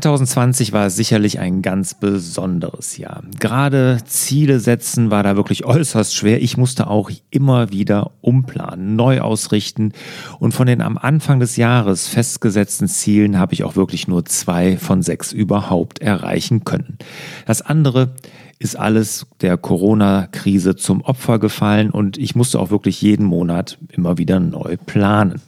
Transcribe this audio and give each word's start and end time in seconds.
2020 0.00 0.72
war 0.72 0.88
sicherlich 0.88 1.38
ein 1.38 1.60
ganz 1.60 1.92
besonderes 1.92 2.96
Jahr. 2.96 3.22
Gerade 3.38 3.98
Ziele 4.06 4.58
setzen 4.58 5.10
war 5.10 5.22
da 5.22 5.36
wirklich 5.36 5.66
äußerst 5.66 6.14
schwer. 6.14 6.40
Ich 6.40 6.56
musste 6.56 6.86
auch 6.86 7.10
immer 7.28 7.72
wieder 7.72 8.12
umplanen, 8.22 8.96
neu 8.96 9.20
ausrichten 9.20 9.92
und 10.38 10.52
von 10.52 10.66
den 10.66 10.80
am 10.80 10.96
Anfang 10.96 11.40
des 11.40 11.56
Jahres 11.56 12.08
festgesetzten 12.08 12.88
Zielen 12.88 13.38
habe 13.38 13.52
ich 13.52 13.64
auch 13.64 13.76
wirklich 13.76 14.08
nur 14.08 14.24
zwei 14.24 14.78
von 14.78 15.02
sechs 15.02 15.32
überhaupt 15.32 16.00
erreichen 16.00 16.64
können. 16.64 16.96
Das 17.44 17.60
andere 17.60 18.14
ist 18.62 18.76
alles 18.76 19.26
der 19.40 19.56
Corona-Krise 19.56 20.76
zum 20.76 21.02
Opfer 21.02 21.38
gefallen 21.38 21.90
und 21.90 22.16
ich 22.16 22.36
musste 22.36 22.60
auch 22.60 22.70
wirklich 22.70 23.02
jeden 23.02 23.26
Monat 23.26 23.78
immer 23.88 24.18
wieder 24.18 24.38
neu 24.38 24.76
planen. 24.76 25.40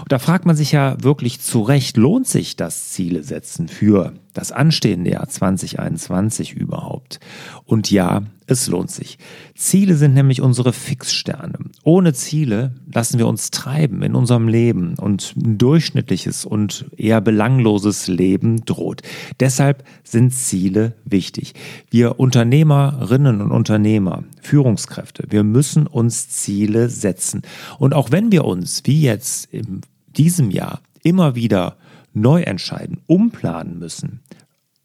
Und 0.00 0.12
da 0.12 0.18
fragt 0.18 0.44
man 0.44 0.56
sich 0.56 0.72
ja 0.72 0.96
wirklich 1.00 1.40
zu 1.40 1.62
Recht, 1.62 1.96
lohnt 1.96 2.26
sich 2.26 2.56
das 2.56 2.90
Ziele 2.90 3.22
setzen 3.22 3.68
für 3.68 4.12
das 4.38 4.52
anstehende 4.52 5.10
Jahr 5.10 5.28
2021 5.28 6.52
überhaupt? 6.52 7.18
Und 7.64 7.90
ja, 7.90 8.22
es 8.46 8.66
lohnt 8.68 8.90
sich. 8.90 9.18
Ziele 9.54 9.94
sind 9.94 10.14
nämlich 10.14 10.40
unsere 10.40 10.72
Fixsterne. 10.72 11.58
Ohne 11.82 12.14
Ziele 12.14 12.72
lassen 12.90 13.18
wir 13.18 13.26
uns 13.26 13.50
treiben 13.50 14.02
in 14.02 14.14
unserem 14.14 14.48
Leben 14.48 14.94
und 14.94 15.34
ein 15.36 15.58
durchschnittliches 15.58 16.44
und 16.44 16.86
eher 16.96 17.20
belangloses 17.20 18.08
Leben 18.08 18.64
droht. 18.64 19.02
Deshalb 19.40 19.84
sind 20.02 20.32
Ziele 20.32 20.94
wichtig. 21.04 21.54
Wir 21.90 22.18
Unternehmerinnen 22.18 23.42
und 23.42 23.50
Unternehmer, 23.50 24.24
Führungskräfte, 24.40 25.24
wir 25.28 25.44
müssen 25.44 25.86
uns 25.86 26.28
Ziele 26.28 26.88
setzen. 26.88 27.42
Und 27.78 27.92
auch 27.92 28.12
wenn 28.12 28.32
wir 28.32 28.44
uns, 28.44 28.82
wie 28.84 29.02
jetzt 29.02 29.52
in 29.52 29.82
diesem 30.16 30.50
Jahr, 30.50 30.80
immer 31.02 31.34
wieder 31.34 31.76
neu 32.20 32.42
entscheiden, 32.42 33.00
umplanen 33.06 33.78
müssen 33.78 34.20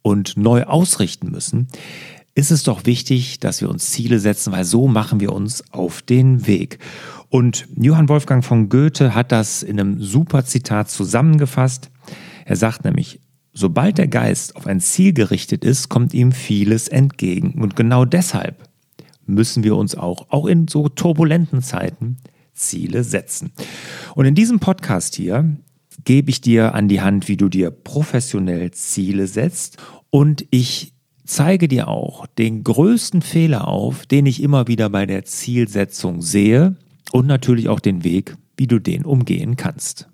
und 0.02 0.38
neu 0.38 0.64
ausrichten 0.64 1.32
müssen, 1.32 1.68
ist 2.36 2.52
es 2.52 2.64
doch 2.64 2.85
wichtig, 2.85 3.40
dass 3.40 3.62
wir 3.62 3.70
uns 3.70 3.91
Ziele 3.91 4.20
setzen, 4.20 4.52
weil 4.52 4.66
so 4.66 4.88
machen 4.88 5.20
wir 5.20 5.34
uns 5.34 5.63
auf 5.72 6.02
den 6.02 6.48
Weg. 6.48 6.80
Und 7.30 7.68
Johann 7.76 8.10
Wolfgang 8.10 8.44
von 8.44 8.70
Goethe 8.70 9.13
hat 9.13 9.32
das 9.32 9.63
in 9.63 9.80
einem 9.80 10.02
super 10.02 10.44
Zitat 10.46 10.90
zusammengefasst. 10.90 11.91
Er 12.46 12.55
sagt 12.55 12.85
nämlich, 12.85 13.20
sobald 13.54 13.98
der 13.98 14.07
Geist 14.07 14.55
auf 14.55 14.68
ein 14.68 14.79
Ziel 14.79 15.13
gerichtet 15.13 15.63
ist, 15.63 15.90
kommt 15.90 16.13
ihm 16.13 16.32
vieles 16.32 16.88
entgegen. 16.88 17.62
Und 17.62 17.76
genau 17.76 18.05
deshalb 18.05 18.68
müssen 19.26 19.63
wir 19.63 19.76
uns 19.76 19.96
auch, 19.96 20.27
auch 20.29 20.48
in 20.48 20.68
so 20.68 20.90
turbulenten 20.90 21.62
Zeiten, 21.62 22.18
Ziele 22.54 23.04
setzen. 23.04 23.52
Und 24.16 24.26
in 24.26 24.35
diesem 24.35 24.60
Podcast 24.60 25.16
hier 25.16 25.55
gebe 26.04 26.30
ich 26.30 26.41
dir 26.41 26.76
an 26.76 26.88
die 26.88 27.02
Hand, 27.02 27.27
wie 27.27 27.38
du 27.38 27.49
dir 27.49 27.72
professionell 27.72 28.72
Ziele 28.72 29.27
setzt. 29.27 29.77
Und 30.10 30.46
ich 30.52 30.94
zeige 31.26 31.68
dir 31.68 31.88
auch 31.88 32.27
den 32.27 32.63
größten 32.63 33.22
Fehler 33.22 33.68
auf, 33.68 34.05
den 34.05 34.26
ich 34.26 34.41
immer 34.41 34.68
wieder 34.68 34.90
bei 34.90 35.05
der 35.05 35.26
Zielsetzung 35.26 36.22
sehe 36.22 36.76
und 37.12 37.27
natürlich 37.27 37.70
auch 37.70 37.80
den 37.80 38.04
Weg, 38.04 38.35
wie 38.58 38.68
du 38.68 38.80
den 38.80 39.05
umgehen 39.05 39.55
kannst. 39.55 40.10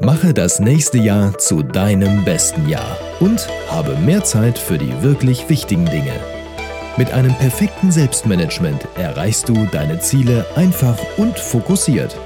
Mache 0.00 0.32
das 0.32 0.60
nächste 0.60 0.98
Jahr 0.98 1.36
zu 1.38 1.62
deinem 1.62 2.24
besten 2.24 2.68
Jahr 2.68 2.96
und 3.18 3.48
habe 3.68 3.96
mehr 3.96 4.22
Zeit 4.22 4.56
für 4.56 4.78
die 4.78 5.02
wirklich 5.02 5.48
wichtigen 5.48 5.86
Dinge. 5.86 6.12
Mit 6.96 7.12
einem 7.12 7.34
perfekten 7.34 7.90
Selbstmanagement 7.90 8.86
erreichst 8.96 9.48
du 9.48 9.66
deine 9.70 10.00
Ziele 10.00 10.46
einfach 10.56 10.98
und 11.16 11.38
fokussiert. 11.38 12.16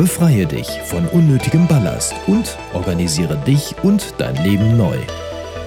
Befreie 0.00 0.46
dich 0.46 0.66
von 0.86 1.06
unnötigem 1.08 1.66
Ballast 1.66 2.14
und 2.26 2.56
organisiere 2.72 3.36
dich 3.36 3.74
und 3.82 4.14
dein 4.16 4.34
Leben 4.36 4.78
neu. 4.78 4.96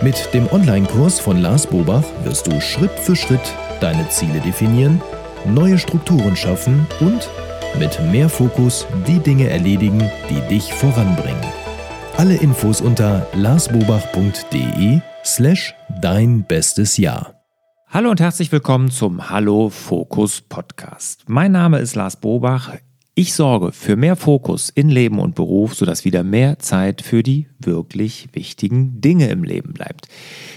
Mit 0.02 0.34
dem 0.34 0.52
Online-Kurs 0.52 1.20
von 1.20 1.38
Lars 1.38 1.68
Bobach 1.68 2.04
wirst 2.24 2.48
du 2.48 2.60
Schritt 2.60 2.90
für 2.90 3.16
Schritt 3.16 3.54
deine 3.80 4.10
Ziele 4.10 4.40
definieren, 4.40 5.00
neue 5.46 5.78
Strukturen 5.78 6.36
schaffen 6.36 6.88
und 7.00 7.30
mit 7.78 8.00
mehr 8.12 8.28
Fokus 8.28 8.88
die 9.06 9.20
Dinge 9.20 9.52
erledigen, 9.52 10.10
die 10.32 10.42
dich 10.50 10.74
voranbringen. 10.74 11.46
Alle 12.18 12.34
Infos 12.34 12.82
unter 12.82 13.28
larsbobach.de 13.36 15.00
slash 15.24 15.76
dein 16.02 16.44
bestes 16.44 16.98
Jahr. 16.98 17.36
Hallo 17.88 18.10
und 18.10 18.20
herzlich 18.20 18.52
willkommen 18.52 18.90
zum 18.90 19.30
Hallo 19.30 19.70
Fokus 19.70 20.42
Podcast. 20.42 21.26
Mein 21.28 21.52
Name 21.52 21.78
ist 21.78 21.94
Lars 21.94 22.16
Bobach. 22.16 22.72
Ich 23.16 23.36
sorge 23.36 23.74
für 23.74 23.96
mehr 23.96 24.16
Fokus 24.16 24.70
in 24.70 24.90
Leben 24.90 25.20
und 25.20 25.36
Beruf, 25.36 25.76
sodass 25.76 26.04
wieder 26.04 26.24
mehr 26.24 26.58
Zeit 26.58 27.04
für 27.04 27.22
die 27.22 27.48
wirklich 27.60 28.28
wichtigen 28.34 29.02
Dinge 29.02 29.30
im 29.30 29.44
Leben 29.44 29.74
bleibt. 29.74 30.08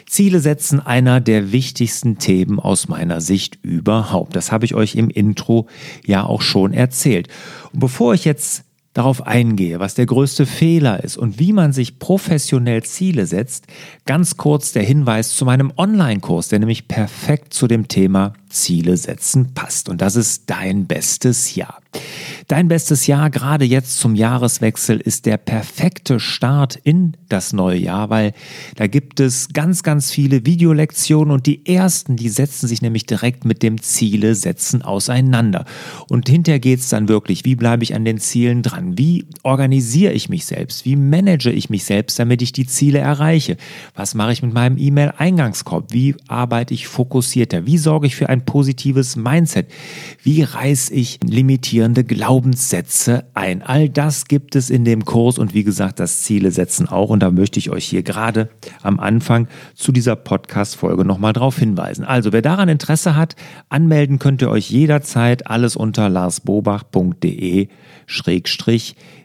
Ziele 0.06 0.40
setzen 0.40 0.80
einer 0.80 1.20
der 1.20 1.52
wichtigsten 1.52 2.16
Themen 2.16 2.58
aus 2.58 2.88
meiner 2.88 3.20
Sicht 3.20 3.58
überhaupt. 3.60 4.34
Das 4.34 4.52
habe 4.52 4.64
ich 4.64 4.74
euch 4.74 4.94
im 4.94 5.10
Intro 5.10 5.66
ja 6.06 6.24
auch 6.24 6.40
schon 6.40 6.72
erzählt. 6.72 7.28
Und 7.74 7.80
bevor 7.80 8.14
ich 8.14 8.24
jetzt 8.24 8.64
darauf 8.94 9.26
eingehe, 9.26 9.78
was 9.78 9.94
der 9.94 10.06
größte 10.06 10.46
Fehler 10.46 11.04
ist 11.04 11.18
und 11.18 11.38
wie 11.38 11.52
man 11.52 11.74
sich 11.74 11.98
professionell 11.98 12.82
Ziele 12.84 13.26
setzt, 13.26 13.66
ganz 14.06 14.38
kurz 14.38 14.72
der 14.72 14.82
Hinweis 14.82 15.36
zu 15.36 15.44
meinem 15.44 15.74
Online-Kurs, 15.76 16.48
der 16.48 16.60
nämlich 16.60 16.88
perfekt 16.88 17.52
zu 17.52 17.66
dem 17.66 17.88
Thema 17.88 18.32
Ziele 18.56 18.96
setzen 18.96 19.54
passt. 19.54 19.88
Und 19.88 20.00
das 20.00 20.16
ist 20.16 20.44
dein 20.46 20.86
bestes 20.86 21.54
Jahr. 21.54 21.80
Dein 22.48 22.68
bestes 22.68 23.06
Jahr 23.06 23.30
gerade 23.30 23.64
jetzt 23.64 23.98
zum 23.98 24.14
Jahreswechsel 24.14 25.00
ist 25.00 25.26
der 25.26 25.36
perfekte 25.36 26.20
Start 26.20 26.76
in 26.76 27.16
das 27.28 27.52
neue 27.52 27.78
Jahr, 27.78 28.08
weil 28.08 28.34
da 28.76 28.86
gibt 28.86 29.18
es 29.18 29.48
ganz, 29.52 29.82
ganz 29.82 30.12
viele 30.12 30.46
Videolektionen 30.46 31.32
und 31.32 31.46
die 31.46 31.66
ersten, 31.66 32.16
die 32.16 32.28
setzen 32.28 32.68
sich 32.68 32.82
nämlich 32.82 33.04
direkt 33.06 33.44
mit 33.44 33.62
dem 33.62 33.82
Ziele 33.82 34.36
setzen 34.36 34.82
auseinander. 34.82 35.64
Und 36.08 36.28
hinterher 36.28 36.60
geht 36.60 36.80
es 36.80 36.88
dann 36.88 37.08
wirklich, 37.08 37.44
wie 37.44 37.56
bleibe 37.56 37.82
ich 37.82 37.94
an 37.94 38.04
den 38.04 38.18
Zielen 38.18 38.62
dran? 38.62 38.96
Wie 38.96 39.26
organisiere 39.42 40.12
ich 40.12 40.28
mich 40.28 40.46
selbst? 40.46 40.84
Wie 40.84 40.96
manage 40.96 41.50
ich 41.50 41.68
mich 41.68 41.84
selbst, 41.84 42.18
damit 42.18 42.42
ich 42.42 42.52
die 42.52 42.66
Ziele 42.66 42.98
erreiche? 42.98 43.56
Was 43.94 44.14
mache 44.14 44.32
ich 44.32 44.42
mit 44.42 44.54
meinem 44.54 44.78
E-Mail-Eingangskorb? 44.78 45.92
Wie 45.92 46.14
arbeite 46.28 46.74
ich 46.74 46.86
fokussierter? 46.86 47.66
Wie 47.66 47.78
sorge 47.78 48.06
ich 48.06 48.14
für 48.14 48.28
ein 48.28 48.44
positives 48.46 49.16
Mindset? 49.16 49.70
Wie 50.22 50.42
reiße 50.42 50.94
ich 50.94 51.18
limitierende 51.22 52.04
Glaubenssätze 52.04 53.26
ein? 53.34 53.62
All 53.62 53.90
das 53.90 54.24
gibt 54.26 54.56
es 54.56 54.70
in 54.70 54.84
dem 54.84 55.04
Kurs 55.04 55.38
und 55.38 55.52
wie 55.52 55.64
gesagt, 55.64 56.00
das 56.00 56.22
Ziele 56.22 56.50
setzen 56.50 56.88
auch. 56.88 57.10
Und 57.10 57.20
da 57.20 57.30
möchte 57.30 57.58
ich 57.58 57.70
euch 57.70 57.84
hier 57.84 58.02
gerade 58.02 58.48
am 58.82 58.98
Anfang 58.98 59.48
zu 59.74 59.92
dieser 59.92 60.16
Podcast-Folge 60.16 61.04
nochmal 61.04 61.34
drauf 61.34 61.58
hinweisen. 61.58 62.04
Also, 62.04 62.32
wer 62.32 62.42
daran 62.42 62.70
Interesse 62.70 63.16
hat, 63.16 63.36
anmelden 63.68 64.18
könnt 64.18 64.40
ihr 64.40 64.50
euch 64.50 64.70
jederzeit 64.70 65.46
alles 65.46 65.76
unter 65.76 66.08
larsbobach.de 66.08 67.68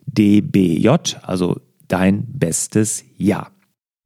dbj, 0.06 0.88
also 1.22 1.62
dein 1.88 2.26
bestes 2.28 3.04
Jahr. 3.18 3.52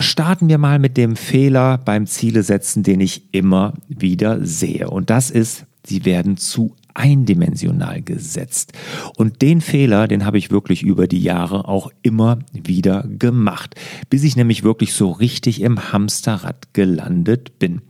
Starten 0.01 0.49
wir 0.49 0.57
mal 0.57 0.79
mit 0.79 0.97
dem 0.97 1.15
Fehler 1.15 1.77
beim 1.77 2.05
Ziele 2.05 2.43
setzen, 2.43 2.83
den 2.83 2.99
ich 2.99 3.33
immer 3.33 3.73
wieder 3.87 4.45
sehe. 4.45 4.89
Und 4.89 5.09
das 5.09 5.31
ist, 5.31 5.65
sie 5.85 6.05
werden 6.05 6.37
zu 6.37 6.75
eindimensional 6.93 8.01
gesetzt. 8.01 8.73
Und 9.17 9.41
den 9.41 9.61
Fehler, 9.61 10.07
den 10.07 10.25
habe 10.25 10.37
ich 10.37 10.51
wirklich 10.51 10.83
über 10.83 11.07
die 11.07 11.21
Jahre 11.21 11.67
auch 11.67 11.91
immer 12.01 12.39
wieder 12.53 13.05
gemacht, 13.07 13.75
bis 14.09 14.23
ich 14.23 14.35
nämlich 14.35 14.63
wirklich 14.63 14.93
so 14.93 15.11
richtig 15.11 15.61
im 15.61 15.91
Hamsterrad 15.91 16.73
gelandet 16.73 17.59
bin. 17.59 17.81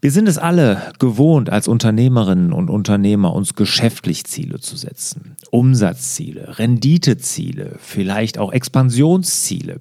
Wir 0.00 0.12
sind 0.12 0.28
es 0.28 0.38
alle 0.38 0.92
gewohnt, 0.98 1.50
als 1.50 1.68
Unternehmerinnen 1.68 2.52
und 2.52 2.70
Unternehmer 2.70 3.32
uns 3.32 3.54
geschäftlich 3.54 4.24
Ziele 4.24 4.60
zu 4.60 4.76
setzen. 4.76 5.36
Umsatzziele, 5.50 6.58
Renditeziele, 6.58 7.76
vielleicht 7.80 8.38
auch 8.38 8.52
Expansionsziele 8.52 9.80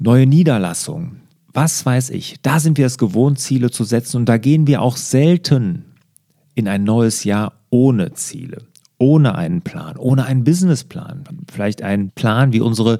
neue 0.00 0.26
Niederlassungen, 0.26 1.20
was 1.52 1.86
weiß 1.86 2.10
ich. 2.10 2.36
Da 2.42 2.58
sind 2.58 2.78
wir 2.78 2.86
es 2.86 2.98
gewohnt, 2.98 3.38
Ziele 3.38 3.70
zu 3.70 3.84
setzen 3.84 4.16
und 4.16 4.28
da 4.28 4.38
gehen 4.38 4.66
wir 4.66 4.82
auch 4.82 4.96
selten 4.96 5.84
in 6.54 6.66
ein 6.66 6.82
neues 6.82 7.22
Jahr 7.22 7.52
ohne 7.70 8.12
Ziele, 8.14 8.62
ohne 8.98 9.36
einen 9.36 9.62
Plan, 9.62 9.96
ohne 9.96 10.24
einen 10.24 10.42
Businessplan. 10.42 11.24
Vielleicht 11.52 11.82
einen 11.82 12.10
Plan, 12.10 12.52
wie 12.52 12.60
unsere 12.60 12.98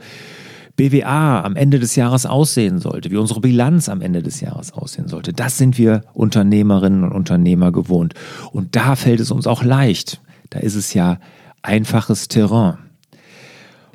BWA 0.77 1.43
am 1.43 1.57
Ende 1.57 1.79
des 1.79 1.97
Jahres 1.97 2.27
aussehen 2.27 2.79
sollte, 2.79 3.11
wie 3.11 3.17
unsere 3.17 3.41
Bilanz 3.41 3.89
am 3.89 4.01
Ende 4.01 4.23
des 4.23 4.41
Jahres 4.41 4.73
aussehen 4.73 5.09
sollte. 5.09 5.33
Das 5.33 5.59
sind 5.59 5.77
wir 5.79 6.03
Unternehmerinnen 6.15 7.05
und 7.05 7.13
Unternehmer 7.13 7.73
gewohnt. 7.73 8.15
Und 8.53 8.77
da 8.77 8.97
fällt 8.97 9.21
es 9.21 9.31
uns 9.31 9.47
auch 9.47 9.63
leicht. 9.63 10.21
Da 10.49 10.61
ist 10.61 10.77
es 10.77 10.95
ja 10.95 11.19
einfaches 11.63 12.29
Terrain. 12.29 12.79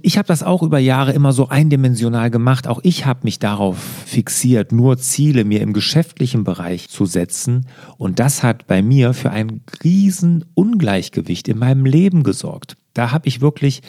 Ich 0.08 0.20
habe 0.20 0.28
das 0.28 0.44
auch 0.44 0.62
über 0.62 0.78
Jahre 0.78 1.14
immer 1.14 1.34
so 1.34 1.50
eindimensional 1.50 2.30
gemacht. 2.30 2.68
Auch 2.68 2.80
ich 2.84 3.08
habe 3.08 3.22
mich 3.24 3.40
darauf 3.40 3.80
fixiert, 4.06 4.72
nur 4.72 5.00
Ziele 5.00 5.46
mir 5.46 5.62
im 5.62 5.74
geschäftlichen 5.74 6.44
Bereich 6.44 6.90
zu 6.90 7.08
setzen. 7.08 7.66
Und 7.98 8.20
das 8.20 8.44
hat 8.44 8.68
bei 8.68 8.84
mir 8.84 9.16
für 9.16 9.32
ein 9.32 9.62
riesen 9.84 10.46
Ungleichgewicht 10.54 11.48
in 11.48 11.58
meinem 11.58 11.88
Leben 11.88 12.22
gesorgt. 12.22 12.78
Da 12.94 13.10
habe 13.10 13.28
ich 13.28 13.42
wirklich 13.42 13.82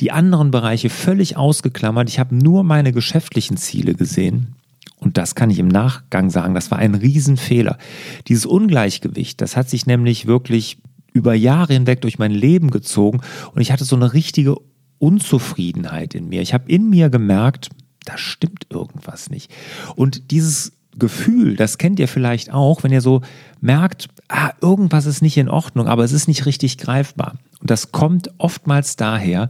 die 0.00 0.10
anderen 0.10 0.50
Bereiche 0.50 0.90
völlig 0.90 1.36
ausgeklammert. 1.36 2.08
Ich 2.08 2.18
habe 2.18 2.34
nur 2.34 2.64
meine 2.64 2.90
geschäftlichen 2.90 3.56
Ziele 3.56 3.94
gesehen. 3.94 4.56
Und 4.98 5.16
das 5.16 5.36
kann 5.36 5.48
ich 5.48 5.60
im 5.60 5.68
Nachgang 5.68 6.30
sagen, 6.30 6.54
das 6.54 6.72
war 6.72 6.80
ein 6.80 6.96
Riesenfehler. 6.96 7.78
Dieses 8.26 8.46
Ungleichgewicht, 8.46 9.40
das 9.40 9.56
hat 9.56 9.70
sich 9.70 9.86
nämlich 9.86 10.26
wirklich 10.26 10.78
über 11.12 11.34
Jahre 11.34 11.74
hinweg 11.74 12.00
durch 12.00 12.18
mein 12.18 12.32
Leben 12.32 12.70
gezogen 12.70 13.20
und 13.54 13.60
ich 13.60 13.70
hatte 13.70 13.84
so 13.84 13.94
eine 13.94 14.12
richtige 14.12 14.56
Unzufriedenheit 15.02 16.14
in 16.14 16.28
mir. 16.28 16.42
Ich 16.42 16.54
habe 16.54 16.70
in 16.70 16.88
mir 16.88 17.10
gemerkt, 17.10 17.70
da 18.04 18.16
stimmt 18.16 18.66
irgendwas 18.70 19.30
nicht. 19.30 19.50
Und 19.96 20.30
dieses 20.30 20.72
Gefühl, 20.96 21.56
das 21.56 21.76
kennt 21.76 21.98
ihr 21.98 22.06
vielleicht 22.06 22.52
auch, 22.52 22.84
wenn 22.84 22.92
ihr 22.92 23.00
so 23.00 23.22
merkt, 23.60 24.08
ah, 24.28 24.52
irgendwas 24.60 25.06
ist 25.06 25.20
nicht 25.20 25.36
in 25.38 25.48
Ordnung, 25.48 25.88
aber 25.88 26.04
es 26.04 26.12
ist 26.12 26.28
nicht 26.28 26.46
richtig 26.46 26.78
greifbar. 26.78 27.34
Und 27.60 27.70
das 27.70 27.90
kommt 27.90 28.30
oftmals 28.38 28.94
daher, 28.94 29.48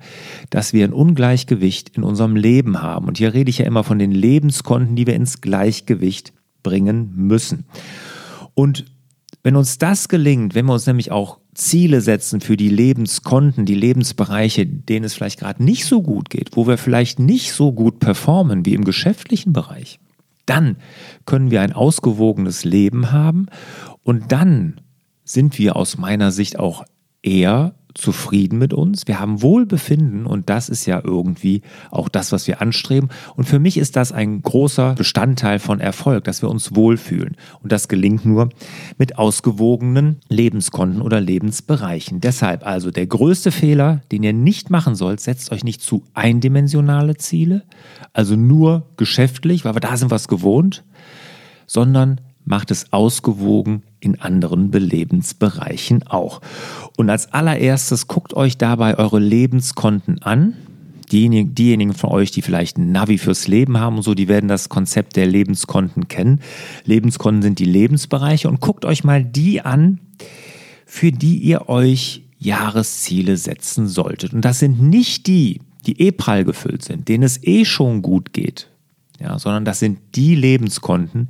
dass 0.49 0.73
wir 0.73 0.85
ein 0.85 0.95
Ungleichgewicht 0.95 1.91
in 1.91 2.03
unserem 2.03 2.35
Leben 2.35 2.81
haben. 2.81 3.07
Und 3.07 3.19
hier 3.19 3.35
rede 3.35 3.51
ich 3.51 3.59
ja 3.59 3.67
immer 3.67 3.85
von 3.85 3.99
den 3.99 4.13
Lebenskonten, 4.13 4.97
die 4.97 5.07
wir 5.07 5.15
ins 5.15 5.43
Gleichgewicht 5.43 6.33
bringen 6.63 7.13
müssen. 7.15 7.67
Und 8.55 8.87
wenn 9.43 9.57
uns 9.57 9.77
das 9.77 10.09
gelingt, 10.09 10.55
wenn 10.55 10.65
wir 10.65 10.73
uns 10.73 10.87
nämlich 10.87 11.11
auch 11.11 11.42
Ziele 11.55 12.01
setzen 12.01 12.41
für 12.41 12.57
die 12.57 12.71
Lebenskonten, 12.71 13.67
die 13.67 13.75
Lebensbereiche, 13.75 14.67
denen 14.67 15.05
es 15.05 15.15
vielleicht 15.15 15.41
gerade 15.41 15.63
nicht 15.63 15.85
so 15.85 16.03
gut 16.03 16.31
geht, 16.31 16.57
wo 16.57 16.67
wir 16.67 16.79
vielleicht 16.79 17.19
nicht 17.19 17.53
so 17.53 17.73
gut 17.73 18.01
performen 18.01 18.65
wie 18.65 18.75
im 18.75 18.85
geschäftlichen 18.85 19.53
Bereich, 19.53 19.99
dann 20.47 20.77
können 21.27 21.51
wir 21.51 21.61
ein 21.61 21.73
ausgewogenes 21.73 22.65
Leben 22.65 23.13
haben 23.13 23.47
und 24.03 24.33
dann 24.33 24.81
sind 25.25 25.59
wir 25.59 25.77
aus 25.77 25.99
meiner 25.99 26.33
Sicht 26.33 26.59
auch 26.59 26.85
eher 27.23 27.75
zufrieden 27.95 28.59
mit 28.59 28.73
uns, 28.73 29.07
wir 29.07 29.21
haben 29.21 29.43
Wohlbefinden 29.43 30.27
und 30.27 30.49
das 30.51 30.69
ist 30.69 30.87
ja 30.87 31.01
irgendwie 31.03 31.63
auch 31.91 32.09
das, 32.09 32.33
was 32.33 32.47
wir 32.47 32.61
anstreben. 32.61 33.11
Und 33.37 33.45
für 33.45 33.59
mich 33.59 33.77
ist 33.77 33.97
das 33.97 34.13
ein 34.13 34.43
großer 34.43 34.95
Bestandteil 34.95 35.59
von 35.59 35.81
Erfolg, 35.81 36.25
dass 36.25 36.43
wir 36.43 36.49
uns 36.49 36.75
wohlfühlen. 36.75 37.37
Und 37.63 37.73
das 37.73 37.89
gelingt 37.89 38.25
nur 38.25 38.51
mit 38.99 39.19
ausgewogenen 39.19 40.21
Lebenskonten 40.29 41.03
oder 41.03 41.21
Lebensbereichen. 41.21 42.21
Deshalb 42.21 42.67
also 42.67 42.91
der 42.91 43.07
größte 43.07 43.51
Fehler, 43.51 44.01
den 44.11 44.23
ihr 44.23 44.33
nicht 44.33 44.71
machen 44.71 44.95
sollt, 44.95 45.21
setzt 45.21 45.53
euch 45.53 45.65
nicht 45.65 45.83
zu 45.83 46.05
eindimensionale 46.15 47.17
Ziele, 47.17 47.63
also 48.13 48.37
nur 48.37 48.89
geschäftlich, 48.97 49.65
weil 49.65 49.75
wir 49.75 49.81
da 49.81 49.97
sind 49.97 50.11
was 50.11 50.29
gewohnt, 50.29 50.85
sondern 51.67 52.21
macht 52.45 52.71
es 52.71 52.93
ausgewogen 52.93 53.83
in 54.01 54.21
anderen 54.21 54.71
Belebensbereichen 54.71 56.05
auch. 56.07 56.41
Und 56.97 57.09
als 57.09 57.33
allererstes 57.33 58.09
guckt 58.09 58.35
euch 58.35 58.59
dabei 58.59 58.99
eure 58.99 59.21
Lebenskonten 59.21 60.23
an. 60.23 60.55
Diejenigen, 61.11 61.55
diejenigen 61.55 61.93
von 61.93 62.11
euch, 62.11 62.31
die 62.31 62.43
vielleicht 62.43 62.79
ein 62.79 62.91
Navi 62.91 63.19
fürs 63.19 63.47
Leben 63.47 63.79
haben 63.79 63.97
und 63.97 64.03
so, 64.03 64.15
die 64.15 64.29
werden 64.29 64.49
das 64.49 64.69
Konzept 64.71 65.17
der 65.17 65.27
Lebenskonten 65.27 66.09
kennen. 66.09 66.41
Lebenskonten 66.85 67.43
sind 67.43 67.59
die 67.59 67.67
Lebensbereiche 67.67 68.49
und 68.49 68.61
guckt 68.61 68.85
euch 68.85 69.05
mal 69.05 69.23
die 69.23 69.61
an, 69.61 70.01
für 70.87 71.13
die 71.13 71.37
ihr 71.37 71.69
euch 71.69 72.23
Jahresziele 72.39 73.37
setzen 73.37 73.87
solltet. 73.87 74.33
Und 74.33 74.45
das 74.45 74.59
sind 74.59 74.83
nicht 74.83 75.27
die, 75.27 75.61
die 75.87 76.01
eh 76.01 76.13
prall 76.13 76.45
gefüllt 76.45 76.83
sind, 76.85 77.09
denen 77.09 77.25
es 77.25 77.43
eh 77.43 77.65
schon 77.65 78.03
gut 78.03 78.33
geht, 78.33 78.69
ja, 79.21 79.39
sondern 79.39 79.65
das 79.65 79.79
sind 79.79 79.99
die 80.15 80.35
Lebenskonten, 80.35 81.29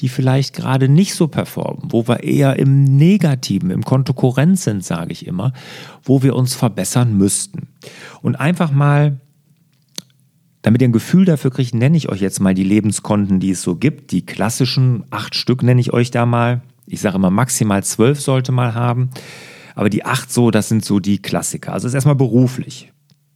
die 0.00 0.08
vielleicht 0.08 0.54
gerade 0.54 0.88
nicht 0.88 1.14
so 1.14 1.28
performen, 1.28 1.90
wo 1.90 2.06
wir 2.06 2.22
eher 2.22 2.58
im 2.58 2.84
Negativen, 2.84 3.70
im 3.70 3.82
Kontokurrenz 3.82 4.64
sind, 4.64 4.84
sage 4.84 5.12
ich 5.12 5.26
immer, 5.26 5.52
wo 6.02 6.22
wir 6.22 6.36
uns 6.36 6.54
verbessern 6.54 7.16
müssten. 7.16 7.68
Und 8.20 8.36
einfach 8.36 8.70
mal, 8.70 9.20
damit 10.62 10.82
ihr 10.82 10.88
ein 10.88 10.92
Gefühl 10.92 11.24
dafür 11.24 11.50
kriegt, 11.50 11.74
nenne 11.74 11.96
ich 11.96 12.08
euch 12.08 12.20
jetzt 12.20 12.40
mal 12.40 12.54
die 12.54 12.64
Lebenskonten, 12.64 13.40
die 13.40 13.50
es 13.50 13.62
so 13.62 13.76
gibt. 13.76 14.12
Die 14.12 14.26
klassischen 14.26 15.04
acht 15.10 15.34
Stück 15.34 15.62
nenne 15.62 15.80
ich 15.80 15.92
euch 15.92 16.10
da 16.10 16.26
mal. 16.26 16.60
Ich 16.86 17.00
sage 17.00 17.16
immer, 17.16 17.30
maximal 17.30 17.82
zwölf 17.82 18.20
sollte 18.20 18.52
mal 18.52 18.74
haben. 18.74 19.10
Aber 19.74 19.90
die 19.90 20.04
acht 20.04 20.32
so, 20.32 20.50
das 20.50 20.68
sind 20.68 20.84
so 20.84 21.00
die 21.00 21.20
Klassiker. 21.20 21.72
Also 21.72 21.86
ist 21.86 21.94
erstmal 21.94 22.16
beruflich, 22.16 22.92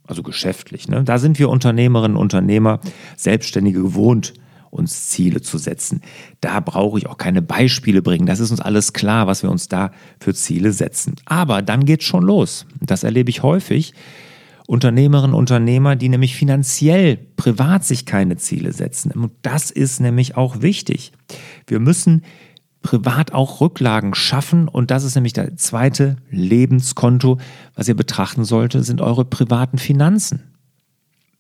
also 0.06 0.22
geschäftlich. 0.22 0.88
Ne? 0.88 1.04
Da 1.04 1.18
sind 1.18 1.38
wir 1.38 1.48
Unternehmerinnen, 1.48 2.16
Unternehmer, 2.16 2.80
Selbstständige 3.16 3.82
gewohnt, 3.82 4.34
uns 4.70 5.08
Ziele 5.08 5.42
zu 5.42 5.58
setzen. 5.58 6.00
Da 6.40 6.60
brauche 6.60 6.98
ich 6.98 7.06
auch 7.06 7.18
keine 7.18 7.42
Beispiele 7.42 8.02
bringen. 8.02 8.26
Das 8.26 8.40
ist 8.40 8.50
uns 8.50 8.60
alles 8.60 8.92
klar, 8.92 9.26
was 9.26 9.42
wir 9.42 9.50
uns 9.50 9.68
da 9.68 9.90
für 10.20 10.34
Ziele 10.34 10.72
setzen. 10.72 11.16
Aber 11.26 11.60
dann 11.62 11.84
geht 11.84 12.00
es 12.00 12.06
schon 12.06 12.22
los. 12.22 12.66
Das 12.80 13.02
erlebe 13.02 13.30
ich 13.30 13.42
häufig. 13.42 13.92
Unternehmerinnen, 14.66 15.34
Unternehmer, 15.34 15.96
die 15.96 16.08
nämlich 16.08 16.36
finanziell, 16.36 17.16
privat 17.36 17.84
sich 17.84 18.06
keine 18.06 18.36
Ziele 18.36 18.72
setzen. 18.72 19.10
Und 19.10 19.32
das 19.42 19.72
ist 19.72 20.00
nämlich 20.00 20.36
auch 20.36 20.62
wichtig. 20.62 21.10
Wir 21.66 21.80
müssen 21.80 22.22
privat 22.82 23.32
auch 23.32 23.60
Rücklagen 23.60 24.14
schaffen. 24.14 24.68
Und 24.68 24.90
das 24.90 25.04
ist 25.04 25.14
nämlich 25.14 25.32
der 25.32 25.56
zweite 25.56 26.16
Lebenskonto, 26.30 27.38
was 27.74 27.88
ihr 27.88 27.96
betrachten 27.96 28.44
sollte, 28.44 28.82
sind 28.82 29.00
eure 29.00 29.24
privaten 29.24 29.78
Finanzen. 29.78 30.44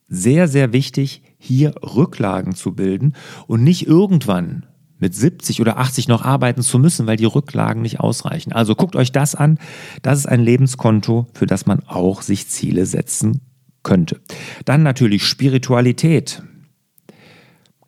Sehr, 0.08 0.48
sehr 0.48 0.72
wichtig, 0.72 1.22
hier 1.40 1.74
Rücklagen 1.82 2.54
zu 2.54 2.74
bilden 2.74 3.14
und 3.46 3.64
nicht 3.64 3.86
irgendwann 3.86 4.66
mit 4.98 5.14
70 5.14 5.60
oder 5.60 5.78
80 5.78 6.06
noch 6.06 6.22
arbeiten 6.22 6.62
zu 6.62 6.78
müssen, 6.78 7.06
weil 7.06 7.16
die 7.16 7.24
Rücklagen 7.24 7.80
nicht 7.80 7.98
ausreichen. 7.98 8.52
Also 8.52 8.74
guckt 8.74 8.94
euch 8.94 9.10
das 9.10 9.34
an. 9.34 9.58
Das 10.02 10.18
ist 10.18 10.26
ein 10.26 10.40
Lebenskonto, 10.40 11.26
für 11.32 11.46
das 11.46 11.64
man 11.64 11.82
auch 11.86 12.20
sich 12.20 12.48
Ziele 12.48 12.84
setzen 12.84 13.40
könnte. 13.82 14.20
Dann 14.66 14.82
natürlich 14.82 15.24
Spiritualität. 15.24 16.42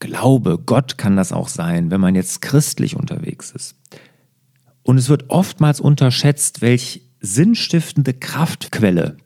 Glaube, 0.00 0.58
Gott 0.58 0.96
kann 0.96 1.16
das 1.16 1.32
auch 1.32 1.48
sein, 1.48 1.90
wenn 1.90 2.00
man 2.00 2.14
jetzt 2.14 2.40
christlich 2.40 2.96
unterwegs 2.96 3.52
ist. 3.52 3.76
Und 4.82 4.96
es 4.96 5.08
wird 5.10 5.28
oftmals 5.28 5.80
unterschätzt, 5.80 6.62
welch 6.62 7.02
sinnstiftende 7.20 8.14
Kraftquelle, 8.14 9.18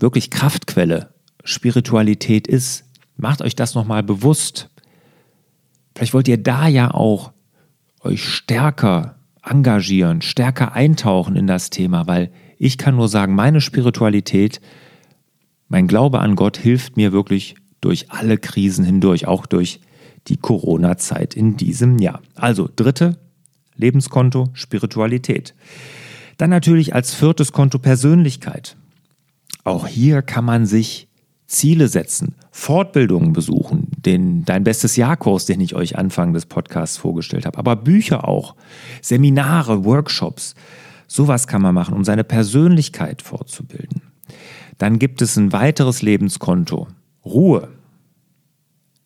wirklich 0.00 0.30
Kraftquelle 0.30 1.14
Spiritualität 1.44 2.48
ist. 2.48 2.84
Macht 3.16 3.42
euch 3.42 3.54
das 3.54 3.74
nochmal 3.74 4.02
bewusst. 4.02 4.70
Vielleicht 5.94 6.14
wollt 6.14 6.28
ihr 6.28 6.42
da 6.42 6.68
ja 6.68 6.92
auch 6.92 7.32
euch 8.00 8.24
stärker 8.24 9.16
engagieren, 9.42 10.22
stärker 10.22 10.72
eintauchen 10.72 11.36
in 11.36 11.46
das 11.46 11.70
Thema, 11.70 12.06
weil 12.06 12.32
ich 12.58 12.78
kann 12.78 12.96
nur 12.96 13.08
sagen, 13.08 13.34
meine 13.34 13.60
Spiritualität, 13.60 14.60
mein 15.68 15.88
Glaube 15.88 16.20
an 16.20 16.36
Gott 16.36 16.56
hilft 16.56 16.96
mir 16.96 17.12
wirklich 17.12 17.56
durch 17.80 18.10
alle 18.10 18.38
Krisen 18.38 18.84
hindurch, 18.84 19.26
auch 19.26 19.46
durch 19.46 19.80
die 20.28 20.36
Corona-Zeit 20.36 21.34
in 21.34 21.56
diesem 21.56 21.98
Jahr. 21.98 22.22
Also 22.34 22.68
dritte 22.74 23.18
Lebenskonto, 23.76 24.50
Spiritualität. 24.52 25.54
Dann 26.38 26.50
natürlich 26.50 26.94
als 26.94 27.14
viertes 27.14 27.52
Konto 27.52 27.78
Persönlichkeit. 27.78 28.76
Auch 29.64 29.86
hier 29.86 30.22
kann 30.22 30.44
man 30.44 30.66
sich 30.66 31.08
Ziele 31.52 31.88
setzen, 31.88 32.34
Fortbildungen 32.50 33.34
besuchen, 33.34 33.88
den 33.98 34.44
Dein 34.46 34.64
bestes 34.64 34.96
Jahrkurs, 34.96 35.44
den 35.44 35.60
ich 35.60 35.74
euch 35.74 35.98
Anfang 35.98 36.32
des 36.32 36.46
Podcasts 36.46 36.96
vorgestellt 36.96 37.44
habe, 37.44 37.58
aber 37.58 37.76
Bücher 37.76 38.26
auch, 38.26 38.56
Seminare, 39.02 39.84
Workshops. 39.84 40.54
Sowas 41.06 41.46
kann 41.46 41.60
man 41.60 41.74
machen, 41.74 41.94
um 41.94 42.04
seine 42.04 42.24
Persönlichkeit 42.24 43.20
fortzubilden. 43.20 44.00
Dann 44.78 44.98
gibt 44.98 45.20
es 45.20 45.36
ein 45.36 45.52
weiteres 45.52 46.00
Lebenskonto, 46.00 46.88
Ruhe. 47.22 47.68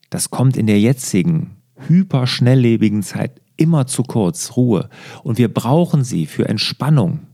Das 0.08 0.30
kommt 0.30 0.56
in 0.56 0.68
der 0.68 0.78
jetzigen, 0.78 1.56
hyperschnelllebigen 1.88 3.02
Zeit 3.02 3.40
immer 3.56 3.88
zu 3.88 4.04
kurz, 4.04 4.56
Ruhe. 4.56 4.88
Und 5.24 5.38
wir 5.38 5.52
brauchen 5.52 6.04
sie 6.04 6.26
für 6.26 6.48
Entspannung, 6.48 7.26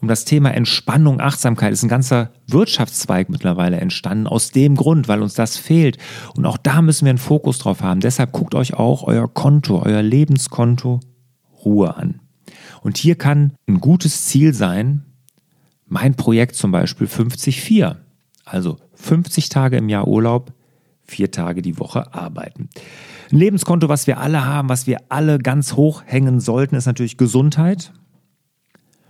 um 0.00 0.08
das 0.08 0.24
Thema 0.24 0.50
Entspannung, 0.54 1.20
Achtsamkeit 1.20 1.72
ist 1.72 1.82
ein 1.82 1.88
ganzer 1.88 2.30
Wirtschaftszweig 2.46 3.28
mittlerweile 3.28 3.78
entstanden. 3.78 4.26
Aus 4.26 4.50
dem 4.50 4.74
Grund, 4.74 5.08
weil 5.08 5.22
uns 5.22 5.34
das 5.34 5.58
fehlt. 5.58 5.98
Und 6.34 6.46
auch 6.46 6.56
da 6.56 6.80
müssen 6.80 7.04
wir 7.04 7.10
einen 7.10 7.18
Fokus 7.18 7.58
drauf 7.58 7.82
haben. 7.82 8.00
Deshalb 8.00 8.32
guckt 8.32 8.54
euch 8.54 8.74
auch 8.74 9.02
euer 9.02 9.32
Konto, 9.32 9.82
euer 9.82 10.02
Lebenskonto 10.02 11.00
Ruhe 11.64 11.96
an. 11.96 12.20
Und 12.82 12.96
hier 12.96 13.16
kann 13.16 13.52
ein 13.68 13.80
gutes 13.80 14.26
Ziel 14.26 14.54
sein, 14.54 15.04
mein 15.86 16.14
Projekt 16.14 16.56
zum 16.56 16.72
Beispiel 16.72 17.06
50-4. 17.06 17.96
Also 18.46 18.78
50 18.94 19.50
Tage 19.50 19.76
im 19.76 19.88
Jahr 19.90 20.08
Urlaub, 20.08 20.52
vier 21.02 21.30
Tage 21.30 21.60
die 21.60 21.78
Woche 21.78 22.14
arbeiten. 22.14 22.70
Ein 23.30 23.36
Lebenskonto, 23.36 23.88
was 23.88 24.06
wir 24.06 24.18
alle 24.18 24.46
haben, 24.46 24.68
was 24.68 24.86
wir 24.86 24.98
alle 25.08 25.38
ganz 25.38 25.74
hoch 25.74 26.02
hängen 26.06 26.40
sollten, 26.40 26.74
ist 26.74 26.86
natürlich 26.86 27.16
Gesundheit. 27.16 27.92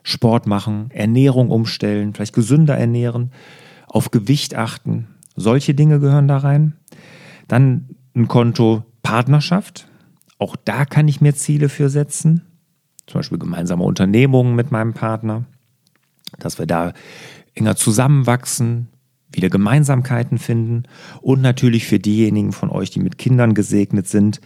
Sport 0.02 0.46
machen, 0.46 0.90
Ernährung 0.90 1.50
umstellen, 1.50 2.14
vielleicht 2.14 2.34
gesünder 2.34 2.76
ernähren, 2.76 3.32
auf 3.86 4.10
Gewicht 4.10 4.54
achten. 4.54 5.08
Solche 5.36 5.74
Dinge 5.74 6.00
gehören 6.00 6.28
da 6.28 6.38
rein. 6.38 6.74
Dann 7.48 7.88
ein 8.14 8.28
Konto 8.28 8.84
Partnerschaft. 9.02 9.88
Auch 10.38 10.56
da 10.56 10.84
kann 10.84 11.08
ich 11.08 11.20
mir 11.20 11.34
Ziele 11.34 11.68
für 11.68 11.88
setzen. 11.88 12.42
Zum 13.06 13.18
Beispiel 13.18 13.38
gemeinsame 13.38 13.82
Unternehmungen 13.82 14.54
mit 14.54 14.70
meinem 14.70 14.94
Partner. 14.94 15.44
Dass 16.38 16.58
wir 16.58 16.66
da 16.66 16.92
enger 17.54 17.76
zusammenwachsen, 17.76 18.88
wieder 19.32 19.48
Gemeinsamkeiten 19.48 20.38
finden 20.38 20.84
und 21.20 21.40
natürlich 21.40 21.86
für 21.86 21.98
diejenigen 21.98 22.52
von 22.52 22.70
euch, 22.70 22.90
die 22.90 23.00
mit 23.00 23.18
Kindern 23.18 23.54
gesegnet 23.54 24.08
sind, 24.08 24.40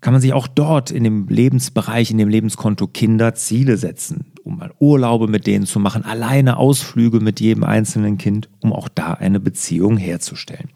kann 0.00 0.14
man 0.14 0.22
sich 0.22 0.32
auch 0.32 0.46
dort 0.46 0.90
in 0.90 1.04
dem 1.04 1.28
Lebensbereich, 1.28 2.10
in 2.10 2.18
dem 2.18 2.28
Lebenskonto 2.28 2.86
Kinder 2.86 3.34
Ziele 3.34 3.76
setzen, 3.76 4.29
um 4.44 4.58
mal 4.58 4.72
Urlaube 4.78 5.28
mit 5.28 5.46
denen 5.46 5.66
zu 5.66 5.80
machen, 5.80 6.04
alleine 6.04 6.56
Ausflüge 6.56 7.20
mit 7.20 7.40
jedem 7.40 7.64
einzelnen 7.64 8.18
Kind, 8.18 8.48
um 8.60 8.72
auch 8.72 8.88
da 8.88 9.12
eine 9.14 9.40
Beziehung 9.40 9.96
herzustellen. 9.96 10.70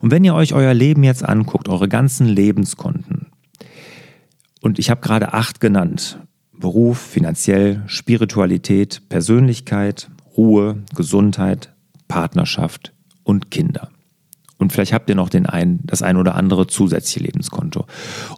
Und 0.00 0.10
wenn 0.10 0.24
ihr 0.24 0.34
euch 0.34 0.54
euer 0.54 0.74
Leben 0.74 1.02
jetzt 1.02 1.24
anguckt, 1.24 1.68
eure 1.68 1.88
ganzen 1.88 2.26
Lebenskonten, 2.26 3.26
und 4.60 4.78
ich 4.78 4.90
habe 4.90 5.02
gerade 5.02 5.34
acht 5.34 5.60
genannt, 5.60 6.18
Beruf, 6.52 6.98
finanziell, 6.98 7.82
Spiritualität, 7.86 9.02
Persönlichkeit, 9.08 10.10
Ruhe, 10.36 10.82
Gesundheit, 10.94 11.74
Partnerschaft 12.08 12.94
und 13.24 13.50
Kinder. 13.50 13.90
Und 14.56 14.72
vielleicht 14.72 14.92
habt 14.92 15.10
ihr 15.10 15.16
noch 15.16 15.28
den 15.28 15.46
ein, 15.46 15.80
das 15.84 16.02
ein 16.02 16.16
oder 16.16 16.36
andere 16.36 16.66
zusätzliche 16.66 17.20
Lebenskonto. 17.20 17.86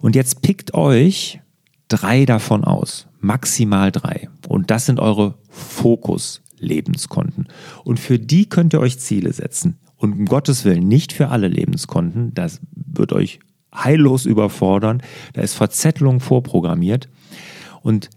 Und 0.01 0.15
jetzt 0.15 0.41
pickt 0.41 0.73
euch 0.73 1.39
drei 1.87 2.25
davon 2.25 2.63
aus, 2.63 3.07
maximal 3.27 3.91
drei. 3.91 4.29
Und 4.47 4.71
das 4.71 4.85
sind 4.85 4.99
eure 4.99 5.35
Fokus-Lebenskonten. 5.49 7.47
Und 7.83 7.99
für 7.99 8.17
die 8.17 8.47
könnt 8.47 8.73
ihr 8.73 8.79
euch 8.79 8.99
Ziele 8.99 9.33
setzen. 9.33 9.77
Und 9.97 10.13
um 10.13 10.25
Gottes 10.25 10.65
Willen 10.65 10.87
nicht 10.87 11.13
für 11.13 11.29
alle 11.29 11.47
Lebenskonten. 11.47 12.33
Das 12.33 12.61
wird 12.71 13.13
euch 13.13 13.39
heillos 13.75 14.25
überfordern. 14.25 15.03
Da 15.33 15.41
ist 15.41 15.53
Verzettelung 15.53 16.19
vorprogrammiert. 16.19 17.09
Und 17.81 18.09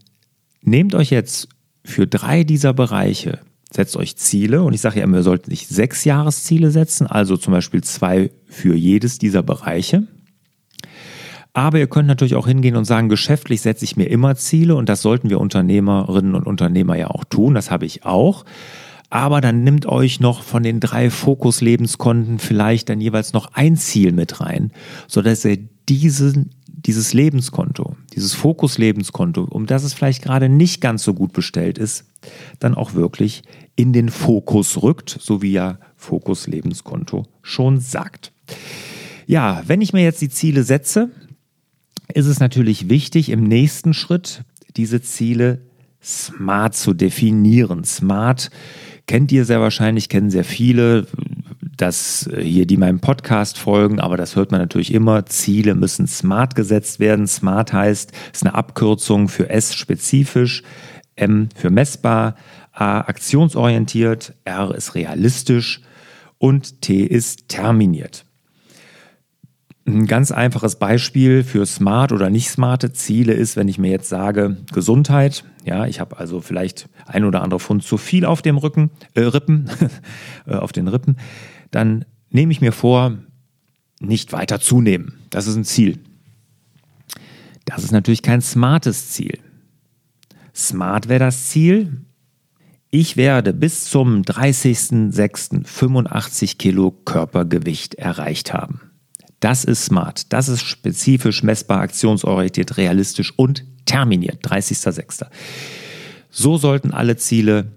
nehmt 0.62 0.94
euch 0.94 1.10
jetzt 1.10 1.48
für 1.84 2.06
drei 2.06 2.44
dieser 2.44 2.72
Bereiche 2.72 3.40
setzt 3.72 3.96
euch 3.96 4.16
Ziele 4.16 4.62
und 4.62 4.72
ich 4.74 4.80
sage 4.80 4.98
ja 4.98 5.04
immer, 5.04 5.18
ihr 5.18 5.22
sollt 5.22 5.48
nicht 5.48 5.68
sechs 5.68 6.04
Jahresziele 6.04 6.70
setzen, 6.70 7.06
also 7.06 7.36
zum 7.36 7.52
Beispiel 7.52 7.84
zwei 7.84 8.32
für 8.46 8.74
jedes 8.74 9.18
dieser 9.18 9.42
Bereiche. 9.42 10.08
Aber 11.52 11.78
ihr 11.78 11.88
könnt 11.88 12.06
natürlich 12.06 12.36
auch 12.36 12.46
hingehen 12.46 12.76
und 12.76 12.84
sagen, 12.84 13.08
geschäftlich 13.08 13.60
setze 13.60 13.84
ich 13.84 13.96
mir 13.96 14.06
immer 14.06 14.36
Ziele 14.36 14.76
und 14.76 14.88
das 14.88 15.02
sollten 15.02 15.30
wir 15.30 15.40
Unternehmerinnen 15.40 16.34
und 16.34 16.46
Unternehmer 16.46 16.96
ja 16.96 17.08
auch 17.08 17.24
tun, 17.24 17.54
das 17.54 17.70
habe 17.70 17.86
ich 17.86 18.04
auch. 18.04 18.44
Aber 19.12 19.40
dann 19.40 19.64
nimmt 19.64 19.86
euch 19.86 20.20
noch 20.20 20.42
von 20.42 20.62
den 20.62 20.78
drei 20.78 21.10
Fokus-Lebenskonten 21.10 22.38
vielleicht 22.38 22.88
dann 22.88 23.00
jeweils 23.00 23.32
noch 23.32 23.54
ein 23.54 23.76
Ziel 23.76 24.12
mit 24.12 24.40
rein, 24.40 24.72
sodass 25.08 25.44
ihr 25.44 25.58
diesen 25.88 26.50
dieses 26.86 27.12
Lebenskonto, 27.12 27.96
dieses 28.14 28.32
Fokus-Lebenskonto, 28.34 29.44
um 29.44 29.66
das 29.66 29.84
es 29.84 29.92
vielleicht 29.92 30.22
gerade 30.22 30.48
nicht 30.48 30.80
ganz 30.80 31.02
so 31.02 31.14
gut 31.14 31.32
bestellt 31.32 31.78
ist, 31.78 32.06
dann 32.58 32.74
auch 32.74 32.94
wirklich 32.94 33.42
in 33.76 33.92
den 33.92 34.08
Fokus 34.08 34.82
rückt, 34.82 35.16
so 35.20 35.42
wie 35.42 35.52
ja 35.52 35.78
Fokus-Lebenskonto 35.96 37.26
schon 37.42 37.80
sagt. 37.80 38.32
Ja, 39.26 39.62
wenn 39.66 39.80
ich 39.80 39.92
mir 39.92 40.02
jetzt 40.02 40.22
die 40.22 40.30
Ziele 40.30 40.62
setze, 40.62 41.10
ist 42.14 42.26
es 42.26 42.40
natürlich 42.40 42.88
wichtig, 42.88 43.30
im 43.30 43.44
nächsten 43.44 43.94
Schritt 43.94 44.44
diese 44.76 45.02
Ziele 45.02 45.62
smart 46.02 46.74
zu 46.74 46.94
definieren. 46.94 47.84
Smart 47.84 48.50
kennt 49.06 49.32
ihr 49.32 49.44
sehr 49.44 49.60
wahrscheinlich, 49.60 50.08
kennen 50.08 50.30
sehr 50.30 50.44
viele 50.44 51.06
dass 51.80 52.26
äh, 52.26 52.42
hier 52.42 52.66
die 52.66 52.76
meinem 52.76 53.00
Podcast 53.00 53.58
folgen, 53.58 54.00
aber 54.00 54.16
das 54.16 54.36
hört 54.36 54.50
man 54.50 54.60
natürlich 54.60 54.92
immer. 54.92 55.26
Ziele 55.26 55.74
müssen 55.74 56.06
smart 56.06 56.54
gesetzt 56.54 57.00
werden. 57.00 57.26
Smart 57.26 57.72
heißt, 57.72 58.12
ist 58.32 58.44
eine 58.44 58.54
Abkürzung 58.54 59.28
für 59.28 59.48
S 59.48 59.74
spezifisch, 59.74 60.62
M 61.16 61.48
für 61.54 61.70
messbar, 61.70 62.36
A 62.72 63.00
aktionsorientiert, 63.00 64.34
R 64.44 64.74
ist 64.74 64.94
realistisch 64.94 65.80
und 66.38 66.82
T 66.82 67.02
ist 67.02 67.48
terminiert. 67.48 68.24
Ein 69.86 70.06
ganz 70.06 70.30
einfaches 70.30 70.76
Beispiel 70.76 71.42
für 71.42 71.64
smart 71.66 72.12
oder 72.12 72.30
nicht 72.30 72.50
smarte 72.50 72.92
Ziele 72.92 73.32
ist, 73.32 73.56
wenn 73.56 73.66
ich 73.66 73.78
mir 73.78 73.90
jetzt 73.90 74.08
sage, 74.08 74.58
Gesundheit. 74.72 75.44
Ja, 75.64 75.86
ich 75.86 76.00
habe 76.00 76.18
also 76.18 76.40
vielleicht 76.40 76.88
ein 77.06 77.24
oder 77.24 77.42
andere 77.42 77.60
Pfund 77.60 77.82
zu 77.82 77.96
viel 77.96 78.24
auf 78.24 78.42
dem 78.42 78.58
Rücken, 78.58 78.90
äh, 79.14 79.22
Rippen, 79.22 79.70
äh, 80.46 80.54
auf 80.54 80.72
den 80.72 80.86
Rippen 80.88 81.16
dann 81.70 82.04
nehme 82.30 82.52
ich 82.52 82.60
mir 82.60 82.72
vor, 82.72 83.18
nicht 84.00 84.32
weiter 84.32 84.60
zunehmen. 84.60 85.18
Das 85.30 85.46
ist 85.46 85.56
ein 85.56 85.64
Ziel. 85.64 85.98
Das 87.64 87.84
ist 87.84 87.92
natürlich 87.92 88.22
kein 88.22 88.40
smartes 88.40 89.10
Ziel. 89.10 89.38
Smart 90.54 91.08
wäre 91.08 91.20
das 91.20 91.48
Ziel. 91.48 92.04
Ich 92.90 93.16
werde 93.16 93.52
bis 93.52 93.84
zum 93.84 94.22
30.06. 94.22 95.64
85 95.64 96.58
Kilo 96.58 96.90
Körpergewicht 96.90 97.94
erreicht 97.94 98.52
haben. 98.52 98.89
Das 99.40 99.64
ist 99.64 99.86
smart. 99.86 100.32
Das 100.32 100.48
ist 100.48 100.62
spezifisch, 100.62 101.42
messbar, 101.42 101.80
aktionsorientiert, 101.80 102.76
realistisch 102.76 103.32
und 103.36 103.64
terminiert. 103.86 104.44
30.06. 104.46 105.26
So 106.30 106.58
sollten 106.58 106.92
alle 106.92 107.16
Ziele 107.16 107.72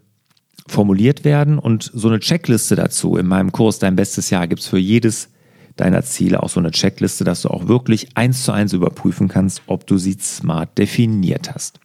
formuliert 0.67 1.23
werden 1.23 1.59
und 1.59 1.89
so 1.93 2.07
eine 2.07 2.19
Checkliste 2.19 2.75
dazu. 2.75 3.17
In 3.17 3.27
meinem 3.27 3.51
Kurs 3.51 3.79
Dein 3.79 3.95
bestes 3.95 4.29
Jahr 4.29 4.47
gibt 4.47 4.61
es 4.61 4.67
für 4.67 4.77
jedes 4.77 5.29
deiner 5.75 6.03
Ziele 6.03 6.43
auch 6.43 6.49
so 6.49 6.59
eine 6.59 6.71
Checkliste, 6.71 7.23
dass 7.23 7.41
du 7.41 7.49
auch 7.49 7.67
wirklich 7.67 8.15
eins 8.15 8.43
zu 8.43 8.51
eins 8.51 8.73
überprüfen 8.73 9.27
kannst, 9.27 9.63
ob 9.65 9.87
du 9.87 9.97
sie 9.97 10.13
smart 10.19 10.77
definiert 10.77 11.53
hast. 11.53 11.79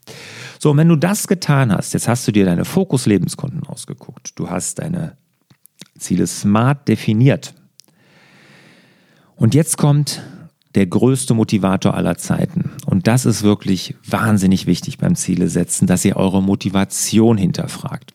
So, 0.58 0.72
und 0.72 0.76
wenn 0.76 0.88
du 0.88 0.96
das 0.96 1.26
getan 1.26 1.72
hast, 1.72 1.94
jetzt 1.94 2.08
hast 2.08 2.28
du 2.28 2.32
dir 2.32 2.44
deine 2.44 2.64
Fokus-Lebenskonten 2.64 3.64
ausgeguckt, 3.64 4.38
du 4.38 4.50
hast 4.50 4.80
deine 4.80 5.16
Ziele 5.98 6.26
smart 6.26 6.86
definiert. 6.86 7.54
Und 9.38 9.54
jetzt 9.54 9.78
kommt 9.78 10.20
der 10.74 10.86
größte 10.86 11.32
Motivator 11.32 11.94
aller 11.94 12.18
Zeiten. 12.18 12.72
Und 12.86 13.06
das 13.06 13.24
ist 13.24 13.44
wirklich 13.44 13.94
wahnsinnig 14.04 14.66
wichtig 14.66 14.98
beim 14.98 15.14
Ziele 15.14 15.48
setzen, 15.48 15.86
dass 15.86 16.04
ihr 16.04 16.16
eure 16.16 16.42
Motivation 16.42 17.38
hinterfragt. 17.38 18.12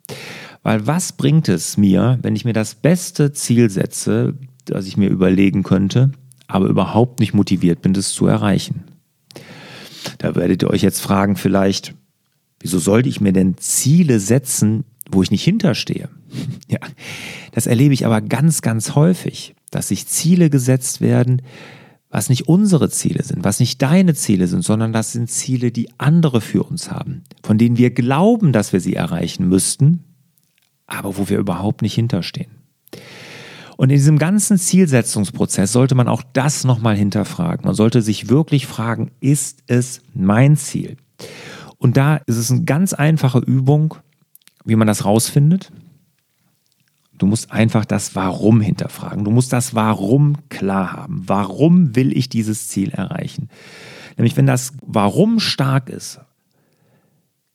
Weil 0.63 0.85
was 0.85 1.13
bringt 1.13 1.47
es 1.47 1.77
mir, 1.77 2.19
wenn 2.21 2.35
ich 2.35 2.45
mir 2.45 2.53
das 2.53 2.75
beste 2.75 3.31
Ziel 3.31 3.69
setze, 3.69 4.35
das 4.65 4.85
ich 4.85 4.97
mir 4.97 5.09
überlegen 5.09 5.63
könnte, 5.63 6.11
aber 6.47 6.67
überhaupt 6.67 7.21
nicht 7.21 7.33
motiviert 7.33 7.81
bin, 7.81 7.93
das 7.93 8.11
zu 8.11 8.27
erreichen? 8.27 8.83
Da 10.17 10.35
werdet 10.35 10.61
ihr 10.61 10.69
euch 10.69 10.81
jetzt 10.81 11.01
fragen 11.01 11.37
vielleicht, 11.37 11.95
wieso 12.59 12.79
sollte 12.79 13.09
ich 13.09 13.21
mir 13.21 13.33
denn 13.33 13.57
Ziele 13.57 14.19
setzen, 14.19 14.83
wo 15.09 15.23
ich 15.23 15.31
nicht 15.31 15.43
hinterstehe? 15.43 16.09
ja, 16.67 16.79
das 17.53 17.65
erlebe 17.65 17.93
ich 17.93 18.05
aber 18.05 18.19
ganz, 18.21 18.61
ganz 18.61 18.95
häufig, 18.95 19.55
dass 19.75 19.89
sich 19.89 20.07
Ziele 20.07 20.49
gesetzt 20.49 21.01
werden, 21.01 21.41
was 22.09 22.29
nicht 22.29 22.47
unsere 22.47 22.89
Ziele 22.89 23.23
sind, 23.23 23.43
was 23.43 23.59
nicht 23.59 23.81
deine 23.81 24.13
Ziele 24.13 24.47
sind, 24.47 24.63
sondern 24.63 24.93
das 24.93 25.13
sind 25.13 25.31
Ziele, 25.31 25.71
die 25.71 25.89
andere 25.97 26.41
für 26.41 26.63
uns 26.63 26.91
haben, 26.91 27.23
von 27.43 27.57
denen 27.57 27.77
wir 27.77 27.89
glauben, 27.89 28.53
dass 28.53 28.71
wir 28.71 28.79
sie 28.79 28.93
erreichen 28.93 29.49
müssten, 29.49 30.03
aber 30.85 31.17
wo 31.17 31.27
wir 31.27 31.39
überhaupt 31.39 31.81
nicht 31.81 31.95
hinterstehen. 31.95 32.51
Und 33.77 33.89
in 33.89 33.95
diesem 33.97 34.19
ganzen 34.19 34.59
Zielsetzungsprozess 34.59 35.71
sollte 35.71 35.95
man 35.95 36.07
auch 36.07 36.21
das 36.33 36.63
nochmal 36.63 36.95
hinterfragen. 36.95 37.65
Man 37.65 37.73
sollte 37.73 38.03
sich 38.03 38.29
wirklich 38.29 38.67
fragen, 38.67 39.09
ist 39.19 39.63
es 39.65 40.01
mein 40.13 40.55
Ziel? 40.55 40.97
Und 41.79 41.97
da 41.97 42.17
ist 42.17 42.37
es 42.37 42.51
eine 42.51 42.63
ganz 42.63 42.93
einfache 42.93 43.39
Übung, 43.39 43.95
wie 44.63 44.75
man 44.75 44.87
das 44.87 45.05
rausfindet. 45.05 45.71
Du 47.23 47.27
musst 47.27 47.53
einfach 47.53 47.85
das 47.85 48.17
Warum 48.17 48.59
hinterfragen. 48.59 49.23
Du 49.23 49.31
musst 49.31 49.53
das 49.53 49.73
Warum 49.73 50.35
klar 50.49 50.91
haben. 50.91 51.23
Warum 51.25 51.95
will 51.95 52.11
ich 52.11 52.27
dieses 52.27 52.67
Ziel 52.67 52.89
erreichen? 52.89 53.47
Nämlich, 54.17 54.35
wenn 54.35 54.45
das 54.45 54.73
Warum 54.85 55.39
stark 55.39 55.87
ist, 55.89 56.19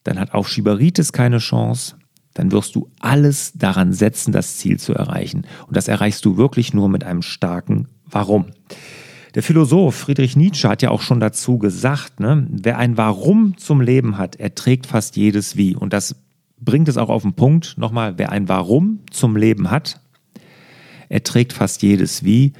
dann 0.04 0.18
hat 0.18 0.32
auch 0.32 0.46
Schieberitis 0.46 1.12
keine 1.12 1.36
Chance, 1.36 1.96
dann 2.32 2.50
wirst 2.50 2.76
du 2.76 2.90
alles 2.98 3.52
daran 3.56 3.92
setzen, 3.92 4.32
das 4.32 4.56
Ziel 4.56 4.80
zu 4.80 4.94
erreichen. 4.94 5.46
Und 5.66 5.76
das 5.76 5.86
erreichst 5.86 6.24
du 6.24 6.38
wirklich 6.38 6.72
nur 6.72 6.88
mit 6.88 7.04
einem 7.04 7.20
starken 7.20 7.88
Warum. 8.06 8.46
Der 9.34 9.42
Philosoph 9.42 9.94
Friedrich 9.94 10.34
Nietzsche 10.34 10.66
hat 10.66 10.80
ja 10.80 10.88
auch 10.88 11.02
schon 11.02 11.20
dazu 11.20 11.58
gesagt, 11.58 12.20
ne, 12.20 12.46
wer 12.48 12.78
ein 12.78 12.96
Warum 12.96 13.58
zum 13.58 13.82
Leben 13.82 14.16
hat, 14.16 14.36
erträgt 14.36 14.86
fast 14.86 15.18
jedes 15.18 15.58
Wie. 15.58 15.76
Und 15.76 15.92
das 15.92 16.16
bringt 16.60 16.88
es 16.88 16.96
auch 16.96 17.08
auf 17.08 17.22
den 17.22 17.34
Punkt. 17.34 17.76
Nochmal, 17.78 18.18
wer 18.18 18.32
ein 18.32 18.48
Warum 18.48 19.00
zum 19.10 19.36
Leben 19.36 19.70
hat, 19.70 20.00
erträgt 21.08 21.52
fast 21.52 21.82
jedes 21.82 22.24
Wie. 22.24 22.52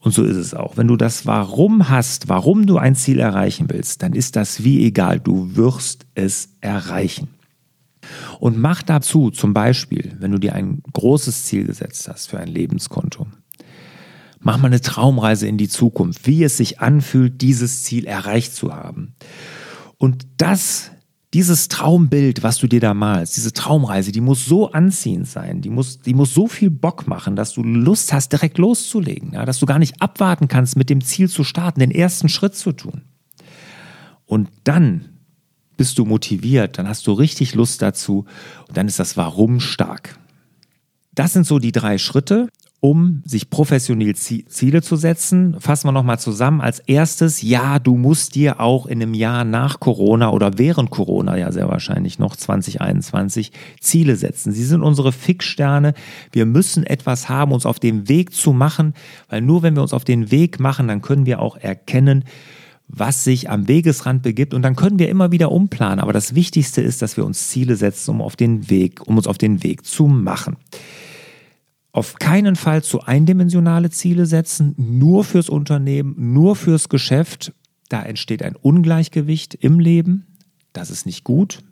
Und 0.00 0.12
so 0.12 0.24
ist 0.24 0.36
es 0.36 0.54
auch. 0.54 0.76
Wenn 0.76 0.88
du 0.88 0.96
das 0.96 1.26
Warum 1.26 1.88
hast, 1.88 2.28
warum 2.28 2.66
du 2.66 2.78
ein 2.78 2.96
Ziel 2.96 3.20
erreichen 3.20 3.66
willst, 3.70 4.02
dann 4.02 4.14
ist 4.14 4.36
das 4.36 4.64
Wie 4.64 4.84
egal. 4.84 5.20
Du 5.20 5.54
wirst 5.54 6.06
es 6.14 6.56
erreichen. 6.60 7.28
Und 8.40 8.58
mach 8.58 8.82
dazu 8.82 9.30
zum 9.30 9.54
Beispiel, 9.54 10.16
wenn 10.18 10.32
du 10.32 10.38
dir 10.38 10.54
ein 10.54 10.82
großes 10.92 11.44
Ziel 11.44 11.64
gesetzt 11.64 12.08
hast 12.08 12.28
für 12.28 12.38
ein 12.38 12.48
Lebenskonto, 12.48 13.28
mach 14.40 14.58
mal 14.58 14.66
eine 14.66 14.80
Traumreise 14.80 15.46
in 15.46 15.56
die 15.56 15.68
Zukunft, 15.68 16.26
wie 16.26 16.42
es 16.42 16.56
sich 16.56 16.80
anfühlt, 16.80 17.40
dieses 17.40 17.84
Ziel 17.84 18.06
erreicht 18.06 18.54
zu 18.54 18.74
haben. 18.74 19.14
Und 19.98 20.26
das 20.36 20.90
dieses 21.34 21.68
Traumbild, 21.68 22.42
was 22.42 22.58
du 22.58 22.66
dir 22.66 22.80
da 22.80 22.92
malst, 22.92 23.36
diese 23.36 23.52
Traumreise, 23.52 24.12
die 24.12 24.20
muss 24.20 24.44
so 24.44 24.70
anziehend 24.70 25.26
sein, 25.26 25.62
die 25.62 25.70
muss, 25.70 26.00
die 26.00 26.12
muss 26.12 26.34
so 26.34 26.46
viel 26.46 26.70
Bock 26.70 27.06
machen, 27.06 27.36
dass 27.36 27.54
du 27.54 27.62
Lust 27.62 28.12
hast, 28.12 28.32
direkt 28.32 28.58
loszulegen, 28.58 29.32
ja, 29.32 29.46
dass 29.46 29.58
du 29.58 29.66
gar 29.66 29.78
nicht 29.78 30.02
abwarten 30.02 30.48
kannst, 30.48 30.76
mit 30.76 30.90
dem 30.90 31.02
Ziel 31.02 31.30
zu 31.30 31.42
starten, 31.42 31.80
den 31.80 31.90
ersten 31.90 32.28
Schritt 32.28 32.54
zu 32.54 32.72
tun. 32.72 33.02
Und 34.26 34.50
dann 34.64 35.08
bist 35.78 35.98
du 35.98 36.04
motiviert, 36.04 36.78
dann 36.78 36.86
hast 36.86 37.06
du 37.06 37.12
richtig 37.12 37.54
Lust 37.54 37.80
dazu 37.80 38.26
und 38.68 38.76
dann 38.76 38.86
ist 38.86 38.98
das 38.98 39.16
Warum 39.16 39.58
stark. 39.58 40.18
Das 41.14 41.32
sind 41.32 41.46
so 41.46 41.58
die 41.58 41.72
drei 41.72 41.98
Schritte 41.98 42.48
um 42.84 43.22
sich 43.24 43.48
professionell 43.48 44.16
Ziele 44.16 44.82
zu 44.82 44.96
setzen. 44.96 45.54
Fassen 45.60 45.86
wir 45.86 45.92
nochmal 45.92 46.18
zusammen. 46.18 46.60
Als 46.60 46.80
erstes, 46.80 47.40
ja, 47.40 47.78
du 47.78 47.96
musst 47.96 48.34
dir 48.34 48.58
auch 48.58 48.86
in 48.86 49.00
einem 49.00 49.14
Jahr 49.14 49.44
nach 49.44 49.78
Corona 49.78 50.32
oder 50.32 50.58
während 50.58 50.90
Corona 50.90 51.36
ja 51.38 51.52
sehr 51.52 51.68
wahrscheinlich 51.68 52.18
noch 52.18 52.34
2021 52.34 53.52
Ziele 53.78 54.16
setzen. 54.16 54.50
Sie 54.50 54.64
sind 54.64 54.82
unsere 54.82 55.12
Fixsterne. 55.12 55.94
Wir 56.32 56.44
müssen 56.44 56.82
etwas 56.82 57.28
haben, 57.28 57.52
uns 57.52 57.66
auf 57.66 57.78
den 57.78 58.08
Weg 58.08 58.34
zu 58.34 58.52
machen, 58.52 58.94
weil 59.28 59.42
nur 59.42 59.62
wenn 59.62 59.76
wir 59.76 59.82
uns 59.82 59.92
auf 59.92 60.04
den 60.04 60.32
Weg 60.32 60.58
machen, 60.58 60.88
dann 60.88 61.02
können 61.02 61.24
wir 61.24 61.40
auch 61.40 61.56
erkennen, 61.56 62.24
was 62.88 63.22
sich 63.22 63.48
am 63.48 63.68
Wegesrand 63.68 64.24
begibt 64.24 64.54
und 64.54 64.62
dann 64.62 64.74
können 64.74 64.98
wir 64.98 65.08
immer 65.08 65.30
wieder 65.30 65.52
umplanen. 65.52 66.00
Aber 66.00 66.12
das 66.12 66.34
Wichtigste 66.34 66.82
ist, 66.82 67.00
dass 67.00 67.16
wir 67.16 67.24
uns 67.24 67.46
Ziele 67.46 67.76
setzen, 67.76 68.10
um 68.10 68.20
auf 68.20 68.34
den 68.34 68.68
Weg, 68.70 69.06
um 69.06 69.18
uns 69.18 69.28
auf 69.28 69.38
den 69.38 69.62
Weg 69.62 69.86
zu 69.86 70.08
machen 70.08 70.56
auf 71.92 72.16
keinen 72.18 72.56
Fall 72.56 72.82
zu 72.82 73.02
eindimensionale 73.02 73.90
Ziele 73.90 74.26
setzen, 74.26 74.74
nur 74.78 75.24
fürs 75.24 75.48
Unternehmen, 75.48 76.14
nur 76.32 76.56
fürs 76.56 76.88
Geschäft. 76.88 77.52
Da 77.88 78.02
entsteht 78.02 78.42
ein 78.42 78.56
Ungleichgewicht 78.56 79.54
im 79.54 79.78
Leben. 79.78 80.26
Das 80.72 80.90
ist 80.90 81.04
nicht 81.04 81.22
gut. 81.22 81.62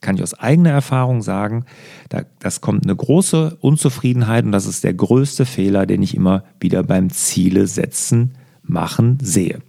Kann 0.00 0.16
ich 0.16 0.22
aus 0.22 0.34
eigener 0.34 0.70
Erfahrung 0.70 1.22
sagen. 1.22 1.64
Da, 2.10 2.22
das 2.38 2.60
kommt 2.60 2.84
eine 2.84 2.94
große 2.94 3.56
Unzufriedenheit 3.60 4.44
und 4.44 4.52
das 4.52 4.66
ist 4.66 4.84
der 4.84 4.94
größte 4.94 5.46
Fehler, 5.46 5.86
den 5.86 6.02
ich 6.02 6.14
immer 6.14 6.44
wieder 6.60 6.82
beim 6.82 7.10
Ziele 7.10 7.66
setzen 7.66 8.34
machen 8.62 9.18
sehe. 9.20 9.60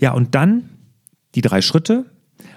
Ja, 0.00 0.12
und 0.12 0.34
dann 0.34 0.68
die 1.34 1.40
drei 1.40 1.62
Schritte. 1.62 2.06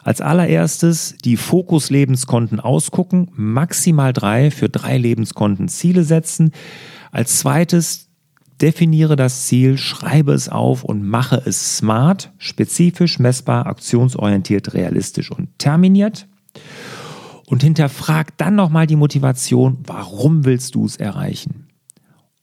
Als 0.03 0.19
allererstes 0.19 1.15
die 1.23 1.37
Fokus-Lebenskonten 1.37 2.59
ausgucken, 2.59 3.29
maximal 3.35 4.11
drei 4.11 4.51
für 4.51 4.67
drei 4.67 4.97
Lebenskonten 4.97 5.69
Ziele 5.69 6.03
setzen. 6.03 6.51
Als 7.11 7.39
zweites 7.39 8.09
definiere 8.61 9.15
das 9.15 9.45
Ziel, 9.45 9.77
schreibe 9.77 10.33
es 10.33 10.49
auf 10.49 10.83
und 10.83 11.07
mache 11.07 11.41
es 11.45 11.77
smart, 11.77 12.31
spezifisch, 12.37 13.17
messbar, 13.17 13.65
aktionsorientiert, 13.65 14.73
realistisch 14.73 15.31
und 15.31 15.57
terminiert. 15.57 16.27
Und 17.47 17.63
hinterfrag 17.63 18.37
dann 18.37 18.55
nochmal 18.55 18.87
die 18.87 18.95
Motivation, 18.95 19.79
warum 19.85 20.45
willst 20.45 20.75
du 20.75 20.85
es 20.85 20.97
erreichen? 20.97 21.67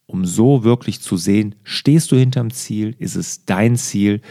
Um 0.07 0.25
so 0.25 0.64
wirklich 0.64 1.00
zu 1.00 1.17
sehen, 1.17 1.55
stehst 1.62 2.11
du 2.11 2.17
hinterm 2.17 2.50
Ziel, 2.50 2.97
ist 2.99 3.17
es 3.17 3.45
dein 3.45 3.76
Ziel 3.76 4.23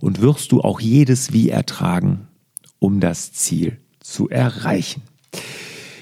und 0.00 0.20
wirst 0.20 0.50
du 0.52 0.62
auch 0.62 0.80
jedes 0.80 1.32
Wie 1.32 1.50
ertragen, 1.50 2.26
um 2.78 3.00
das 3.00 3.32
Ziel 3.32 3.78
zu 4.00 4.28
erreichen. 4.28 5.02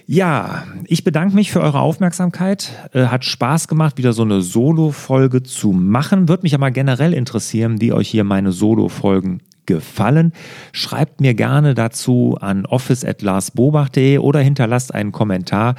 Ja, 0.07 0.65
ich 0.87 1.03
bedanke 1.03 1.35
mich 1.35 1.51
für 1.51 1.63
eure 1.63 1.81
Aufmerksamkeit. 1.81 2.73
Äh, 2.93 3.07
hat 3.07 3.25
Spaß 3.25 3.69
gemacht, 3.69 3.97
wieder 3.97 4.13
so 4.13 4.23
eine 4.23 4.43
Solo-Folge 4.43 5.43
zu 5.43 5.73
machen. 5.73 6.29
Würde 6.29 6.43
mich 6.43 6.55
aber 6.55 6.71
generell 6.71 7.15
interessieren, 7.15 7.81
wie 7.81 7.95
euch 7.95 8.09
hier 8.09 8.25
meine 8.25 8.53
Solo-Folgen 8.53 9.41
gefallen. 9.65 10.33
Schreibt 10.73 11.23
mir 11.23 11.33
gerne 11.33 11.75
dazu 11.75 12.37
an 12.39 12.67
office.larsbobach.de 12.67 14.19
oder 14.19 14.41
hinterlasst 14.41 14.95
einen 14.95 15.11
Kommentar. 15.11 15.75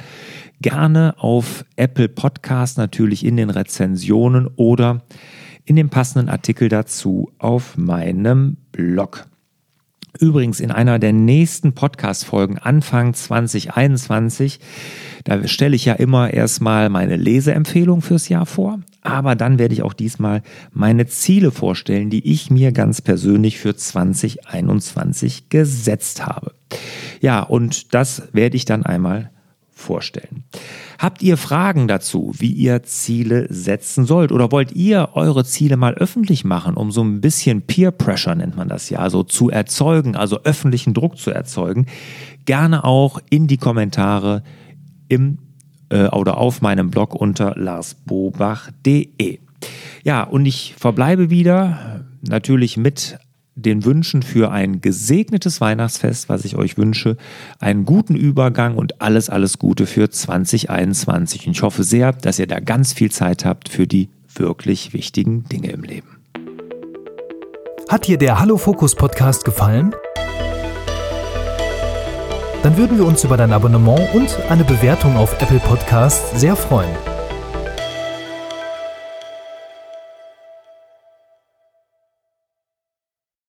Gerne 0.60 1.14
auf 1.18 1.64
Apple 1.76 2.08
Podcast 2.08 2.78
natürlich 2.78 3.24
in 3.24 3.36
den 3.36 3.50
Rezensionen 3.50 4.48
oder 4.56 5.02
in 5.64 5.76
dem 5.76 5.88
passenden 5.88 6.28
Artikel 6.28 6.68
dazu 6.68 7.30
auf 7.38 7.76
meinem 7.76 8.56
Blog. 8.72 9.26
Übrigens 10.20 10.60
in 10.60 10.70
einer 10.70 10.98
der 10.98 11.12
nächsten 11.12 11.72
Podcast-Folgen 11.72 12.58
Anfang 12.58 13.14
2021, 13.14 14.60
da 15.24 15.46
stelle 15.46 15.76
ich 15.76 15.84
ja 15.84 15.94
immer 15.94 16.32
erstmal 16.32 16.88
meine 16.88 17.16
Leseempfehlung 17.16 18.00
fürs 18.00 18.28
Jahr 18.28 18.46
vor, 18.46 18.80
aber 19.02 19.34
dann 19.34 19.58
werde 19.58 19.74
ich 19.74 19.82
auch 19.82 19.92
diesmal 19.92 20.42
meine 20.72 21.06
Ziele 21.06 21.50
vorstellen, 21.50 22.10
die 22.10 22.30
ich 22.30 22.50
mir 22.50 22.72
ganz 22.72 23.02
persönlich 23.02 23.58
für 23.58 23.76
2021 23.76 25.48
gesetzt 25.48 26.24
habe. 26.24 26.54
Ja, 27.20 27.42
und 27.42 27.94
das 27.94 28.28
werde 28.32 28.56
ich 28.56 28.64
dann 28.64 28.84
einmal 28.84 29.30
vorstellen. 29.76 30.44
Habt 30.98 31.22
ihr 31.22 31.36
Fragen 31.36 31.86
dazu, 31.86 32.32
wie 32.38 32.50
ihr 32.50 32.82
Ziele 32.82 33.46
setzen 33.50 34.06
sollt? 34.06 34.32
Oder 34.32 34.50
wollt 34.50 34.72
ihr 34.72 35.10
eure 35.12 35.44
Ziele 35.44 35.76
mal 35.76 35.94
öffentlich 35.94 36.44
machen, 36.44 36.74
um 36.74 36.90
so 36.90 37.04
ein 37.04 37.20
bisschen 37.20 37.62
Peer 37.62 37.90
Pressure 37.90 38.34
nennt 38.34 38.56
man 38.56 38.68
das 38.68 38.88
ja, 38.88 38.98
also 38.98 39.22
zu 39.22 39.50
erzeugen, 39.50 40.16
also 40.16 40.40
öffentlichen 40.44 40.94
Druck 40.94 41.18
zu 41.18 41.30
erzeugen? 41.30 41.86
Gerne 42.46 42.84
auch 42.84 43.20
in 43.28 43.46
die 43.46 43.58
Kommentare 43.58 44.42
im 45.08 45.38
äh, 45.90 46.08
oder 46.08 46.38
auf 46.38 46.62
meinem 46.62 46.90
Blog 46.90 47.14
unter 47.14 47.54
larsbobach.de. 47.56 49.38
Ja, 50.04 50.22
und 50.22 50.46
ich 50.46 50.74
verbleibe 50.78 51.28
wieder 51.28 52.06
natürlich 52.22 52.78
mit 52.78 53.18
den 53.56 53.84
Wünschen 53.84 54.22
für 54.22 54.52
ein 54.52 54.80
gesegnetes 54.80 55.60
Weihnachtsfest, 55.60 56.28
was 56.28 56.44
ich 56.44 56.56
euch 56.56 56.76
wünsche, 56.76 57.16
einen 57.58 57.86
guten 57.86 58.14
Übergang 58.14 58.76
und 58.76 59.00
alles, 59.00 59.30
alles 59.30 59.58
Gute 59.58 59.86
für 59.86 60.10
2021. 60.10 61.46
Und 61.46 61.52
ich 61.56 61.62
hoffe 61.62 61.82
sehr, 61.82 62.12
dass 62.12 62.38
ihr 62.38 62.46
da 62.46 62.60
ganz 62.60 62.92
viel 62.92 63.10
Zeit 63.10 63.44
habt 63.44 63.68
für 63.68 63.86
die 63.86 64.10
wirklich 64.34 64.92
wichtigen 64.92 65.44
Dinge 65.44 65.70
im 65.70 65.82
Leben. 65.82 66.08
Hat 67.88 68.06
dir 68.06 68.18
der 68.18 68.38
Hallo 68.38 68.58
Fokus 68.58 68.94
Podcast 68.94 69.44
gefallen? 69.44 69.94
Dann 72.62 72.76
würden 72.76 72.98
wir 72.98 73.06
uns 73.06 73.24
über 73.24 73.36
dein 73.36 73.52
Abonnement 73.52 74.12
und 74.12 74.38
eine 74.50 74.64
Bewertung 74.64 75.16
auf 75.16 75.40
Apple 75.40 75.60
Podcast 75.60 76.38
sehr 76.38 76.56
freuen. 76.56 77.15